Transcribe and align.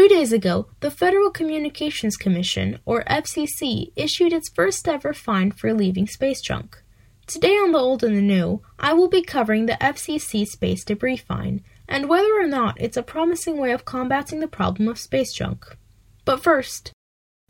Two 0.00 0.08
days 0.08 0.32
ago, 0.32 0.66
the 0.80 0.90
Federal 0.90 1.30
Communications 1.30 2.16
Commission, 2.16 2.78
or 2.86 3.04
FCC, 3.04 3.92
issued 3.96 4.32
its 4.32 4.48
first 4.48 4.88
ever 4.88 5.12
fine 5.12 5.50
for 5.50 5.74
leaving 5.74 6.06
space 6.06 6.40
junk. 6.40 6.82
Today 7.26 7.52
on 7.56 7.72
The 7.72 7.78
Old 7.78 8.02
and 8.02 8.16
the 8.16 8.22
New, 8.22 8.62
I 8.78 8.94
will 8.94 9.10
be 9.10 9.20
covering 9.20 9.66
the 9.66 9.76
FCC 9.78 10.46
space 10.46 10.86
debris 10.86 11.18
fine, 11.18 11.62
and 11.86 12.08
whether 12.08 12.32
or 12.40 12.46
not 12.46 12.80
it's 12.80 12.96
a 12.96 13.02
promising 13.02 13.58
way 13.58 13.72
of 13.72 13.84
combating 13.84 14.40
the 14.40 14.48
problem 14.48 14.88
of 14.88 14.98
space 14.98 15.34
junk. 15.34 15.76
But 16.24 16.42
first, 16.42 16.92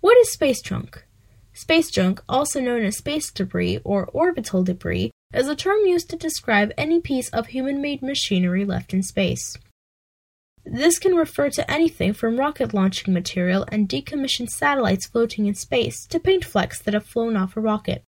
what 0.00 0.18
is 0.18 0.32
space 0.32 0.60
junk? 0.60 1.04
Space 1.52 1.88
junk, 1.88 2.20
also 2.28 2.60
known 2.60 2.82
as 2.82 2.96
space 2.96 3.30
debris 3.30 3.78
or 3.84 4.06
orbital 4.06 4.64
debris, 4.64 5.12
is 5.32 5.46
a 5.46 5.54
term 5.54 5.86
used 5.86 6.10
to 6.10 6.16
describe 6.16 6.72
any 6.76 7.00
piece 7.00 7.28
of 7.28 7.46
human 7.46 7.80
made 7.80 8.02
machinery 8.02 8.64
left 8.64 8.92
in 8.92 9.04
space. 9.04 9.56
This 10.64 10.98
can 10.98 11.14
refer 11.14 11.50
to 11.50 11.70
anything 11.70 12.12
from 12.12 12.38
rocket 12.38 12.74
launching 12.74 13.14
material 13.14 13.64
and 13.72 13.88
decommissioned 13.88 14.50
satellites 14.50 15.06
floating 15.06 15.46
in 15.46 15.54
space 15.54 16.06
to 16.06 16.20
paint 16.20 16.44
flecks 16.44 16.80
that 16.82 16.94
have 16.94 17.06
flown 17.06 17.36
off 17.36 17.56
a 17.56 17.60
rocket. 17.60 18.04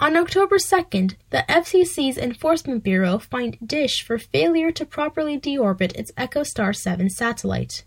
On 0.00 0.16
October 0.16 0.58
2nd, 0.58 1.16
the 1.30 1.44
FCC's 1.48 2.18
Enforcement 2.18 2.84
Bureau 2.84 3.18
fined 3.18 3.58
Dish 3.64 4.02
for 4.02 4.16
failure 4.16 4.70
to 4.70 4.86
properly 4.86 5.38
deorbit 5.38 5.92
its 5.94 6.12
EchoStar 6.12 6.74
7 6.74 7.10
satellite. 7.10 7.84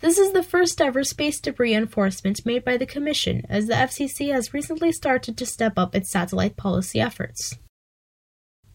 This 0.00 0.18
is 0.18 0.32
the 0.32 0.42
first 0.42 0.80
ever 0.80 1.04
space 1.04 1.40
debris 1.40 1.74
enforcement 1.74 2.44
made 2.44 2.64
by 2.64 2.76
the 2.76 2.86
Commission, 2.86 3.46
as 3.48 3.68
the 3.68 3.74
FCC 3.74 4.32
has 4.32 4.52
recently 4.52 4.90
started 4.90 5.36
to 5.38 5.46
step 5.46 5.74
up 5.76 5.94
its 5.94 6.10
satellite 6.10 6.56
policy 6.56 7.00
efforts. 7.00 7.56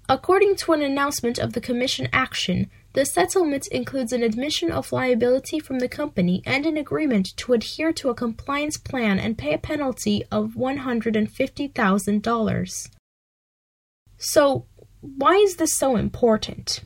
According 0.07 0.55
to 0.55 0.71
an 0.71 0.81
announcement 0.81 1.37
of 1.37 1.53
the 1.53 1.61
Commission 1.61 2.07
action, 2.13 2.69
the 2.93 3.05
settlement 3.05 3.67
includes 3.67 4.11
an 4.11 4.23
admission 4.23 4.71
of 4.71 4.91
liability 4.91 5.59
from 5.59 5.77
the 5.79 5.87
company 5.87 6.41
and 6.45 6.65
an 6.65 6.75
agreement 6.75 7.29
to 7.37 7.53
adhere 7.53 7.93
to 7.93 8.09
a 8.09 8.15
compliance 8.15 8.77
plan 8.77 9.19
and 9.19 9.37
pay 9.37 9.53
a 9.53 9.59
penalty 9.59 10.23
of 10.31 10.55
$150,000. 10.55 12.89
So, 14.17 14.65
why 15.01 15.35
is 15.35 15.57
this 15.57 15.77
so 15.77 15.95
important? 15.95 16.81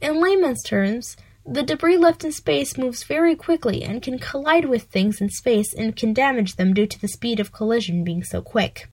In 0.00 0.20
layman's 0.20 0.62
terms, 0.62 1.16
the 1.46 1.62
debris 1.62 1.96
left 1.96 2.24
in 2.24 2.32
space 2.32 2.76
moves 2.76 3.04
very 3.04 3.36
quickly 3.36 3.84
and 3.84 4.02
can 4.02 4.18
collide 4.18 4.64
with 4.64 4.82
things 4.84 5.20
in 5.20 5.30
space 5.30 5.72
and 5.74 5.94
can 5.94 6.12
damage 6.12 6.56
them 6.56 6.74
due 6.74 6.86
to 6.86 7.00
the 7.00 7.08
speed 7.08 7.38
of 7.38 7.52
collision 7.52 8.02
being 8.02 8.24
so 8.24 8.42
quick. 8.42 8.88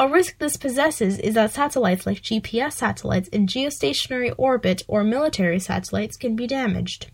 A 0.00 0.08
risk 0.08 0.38
this 0.38 0.56
possesses 0.56 1.18
is 1.18 1.34
that 1.34 1.52
satellites 1.52 2.06
like 2.06 2.22
GPS 2.22 2.74
satellites 2.74 3.26
in 3.30 3.48
geostationary 3.48 4.32
orbit 4.38 4.84
or 4.86 5.02
military 5.02 5.58
satellites 5.58 6.16
can 6.16 6.36
be 6.36 6.46
damaged. 6.46 7.10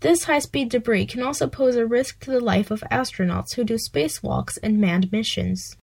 This 0.00 0.24
high 0.24 0.40
speed 0.40 0.68
debris 0.70 1.06
can 1.06 1.22
also 1.22 1.46
pose 1.46 1.76
a 1.76 1.86
risk 1.86 2.18
to 2.24 2.32
the 2.32 2.40
life 2.40 2.72
of 2.72 2.80
astronauts 2.90 3.54
who 3.54 3.62
do 3.62 3.74
spacewalks 3.74 4.58
and 4.64 4.80
manned 4.80 5.12
missions. 5.12 5.76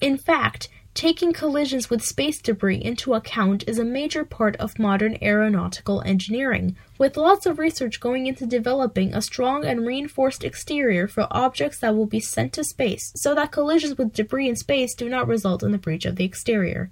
In 0.00 0.16
fact, 0.16 0.68
Taking 0.94 1.32
collisions 1.32 1.88
with 1.88 2.02
space 2.02 2.42
debris 2.42 2.82
into 2.82 3.14
account 3.14 3.64
is 3.68 3.78
a 3.78 3.84
major 3.84 4.24
part 4.24 4.56
of 4.56 4.78
modern 4.78 5.16
aeronautical 5.22 6.02
engineering, 6.02 6.76
with 6.98 7.16
lots 7.16 7.46
of 7.46 7.58
research 7.58 8.00
going 8.00 8.26
into 8.26 8.44
developing 8.44 9.14
a 9.14 9.22
strong 9.22 9.64
and 9.64 9.86
reinforced 9.86 10.42
exterior 10.42 11.06
for 11.06 11.28
objects 11.30 11.78
that 11.78 11.94
will 11.94 12.06
be 12.06 12.20
sent 12.20 12.52
to 12.54 12.64
space 12.64 13.12
so 13.14 13.34
that 13.34 13.52
collisions 13.52 13.96
with 13.96 14.12
debris 14.12 14.48
in 14.48 14.56
space 14.56 14.94
do 14.94 15.08
not 15.08 15.28
result 15.28 15.62
in 15.62 15.70
the 15.70 15.78
breach 15.78 16.04
of 16.04 16.16
the 16.16 16.24
exterior. 16.24 16.90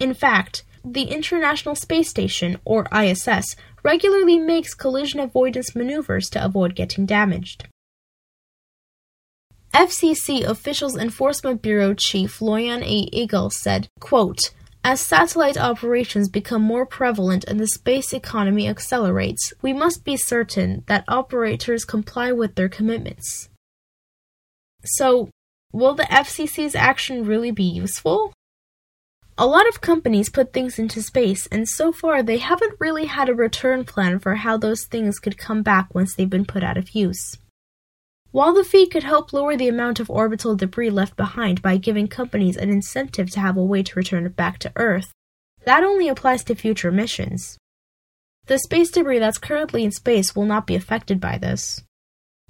In 0.00 0.12
fact, 0.12 0.64
the 0.84 1.04
International 1.04 1.74
Space 1.74 2.08
Station, 2.08 2.58
or 2.64 2.88
ISS, 2.92 3.54
regularly 3.84 4.38
makes 4.38 4.74
collision 4.74 5.20
avoidance 5.20 5.76
maneuvers 5.76 6.28
to 6.30 6.44
avoid 6.44 6.74
getting 6.74 7.06
damaged. 7.06 7.68
FCC 9.74 10.42
Officials 10.42 10.96
Enforcement 10.96 11.62
Bureau 11.62 11.94
Chief 11.94 12.40
Loyaan 12.40 12.82
A. 12.82 13.08
Egal 13.16 13.50
said, 13.50 13.86
quote, 14.00 14.50
as 14.82 15.00
satellite 15.00 15.56
operations 15.56 16.28
become 16.28 16.62
more 16.62 16.84
prevalent 16.84 17.44
and 17.44 17.60
the 17.60 17.68
space 17.68 18.12
economy 18.12 18.66
accelerates, 18.66 19.52
we 19.62 19.72
must 19.72 20.04
be 20.04 20.16
certain 20.16 20.82
that 20.88 21.04
operators 21.06 21.84
comply 21.84 22.32
with 22.32 22.56
their 22.56 22.68
commitments. 22.68 23.48
So, 24.84 25.28
will 25.72 25.94
the 25.94 26.02
FCC's 26.04 26.74
action 26.74 27.24
really 27.24 27.52
be 27.52 27.62
useful? 27.62 28.32
A 29.38 29.46
lot 29.46 29.68
of 29.68 29.80
companies 29.80 30.30
put 30.30 30.52
things 30.52 30.80
into 30.80 31.00
space, 31.00 31.46
and 31.46 31.68
so 31.68 31.92
far 31.92 32.24
they 32.24 32.38
haven't 32.38 32.80
really 32.80 33.06
had 33.06 33.28
a 33.28 33.34
return 33.34 33.84
plan 33.84 34.18
for 34.18 34.34
how 34.34 34.56
those 34.56 34.84
things 34.86 35.20
could 35.20 35.38
come 35.38 35.62
back 35.62 35.94
once 35.94 36.16
they've 36.16 36.28
been 36.28 36.44
put 36.44 36.64
out 36.64 36.76
of 36.76 36.90
use. 36.90 37.36
While 38.32 38.54
the 38.54 38.62
fee 38.62 38.86
could 38.86 39.02
help 39.02 39.32
lower 39.32 39.56
the 39.56 39.68
amount 39.68 39.98
of 39.98 40.08
orbital 40.08 40.54
debris 40.54 40.90
left 40.90 41.16
behind 41.16 41.62
by 41.62 41.76
giving 41.78 42.06
companies 42.06 42.56
an 42.56 42.70
incentive 42.70 43.30
to 43.32 43.40
have 43.40 43.56
a 43.56 43.64
way 43.64 43.82
to 43.82 43.96
return 43.96 44.24
it 44.24 44.36
back 44.36 44.58
to 44.60 44.72
Earth, 44.76 45.12
that 45.64 45.82
only 45.82 46.08
applies 46.08 46.44
to 46.44 46.54
future 46.54 46.92
missions. 46.92 47.58
The 48.46 48.58
space 48.58 48.90
debris 48.90 49.18
that's 49.18 49.38
currently 49.38 49.84
in 49.84 49.90
space 49.90 50.36
will 50.36 50.44
not 50.44 50.66
be 50.66 50.76
affected 50.76 51.20
by 51.20 51.38
this. 51.38 51.82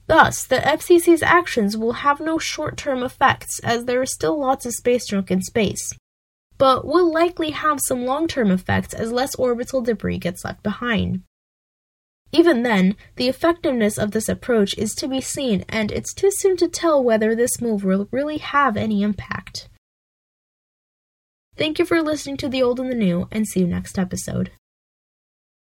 Thus, 0.07 0.45
the 0.45 0.57
FCC's 0.57 1.23
actions 1.23 1.77
will 1.77 1.93
have 1.93 2.21
no 2.21 2.39
short 2.39 2.77
term 2.77 3.03
effects 3.03 3.59
as 3.61 3.85
there 3.85 4.03
is 4.03 4.12
still 4.12 4.39
lots 4.39 4.67
of 4.67 4.75
space 4.75 5.07
junk 5.07 5.31
in 5.31 5.41
space, 5.41 5.93
but 6.59 6.85
will 6.85 7.11
likely 7.11 7.53
have 7.53 7.81
some 7.81 8.05
long 8.05 8.29
term 8.29 8.51
effects 8.51 8.93
as 8.93 9.12
less 9.12 9.35
orbital 9.37 9.81
debris 9.81 10.19
gets 10.19 10.45
left 10.45 10.62
behind. 10.62 11.23
Even 12.33 12.63
then, 12.63 12.97
the 13.17 13.29
effectiveness 13.29 13.99
of 13.99 14.13
this 14.13 14.29
approach 14.29 14.79
is 14.79 14.95
to 14.95 15.09
be 15.09 15.21
seen, 15.21 15.65
and 15.69 15.91
it's 15.91 16.15
too 16.15 16.31
soon 16.31 16.57
to 16.59 16.69
tell 16.69 17.03
whether 17.03 17.35
this 17.35 17.61
move 17.61 17.85
will 17.85 18.09
really 18.13 18.39
have 18.39 18.77
any 18.77 19.03
impact. 19.03 19.69
Thank 21.57 21.79
you 21.79 21.85
for 21.85 22.01
listening 22.01 22.37
to 22.39 22.49
The 22.49 22.63
Old 22.63 22.79
and 22.79 22.91
the 22.91 22.95
New, 22.95 23.27
and 23.33 23.47
see 23.47 23.61
you 23.61 23.67
next 23.67 23.99
episode. 23.99 24.53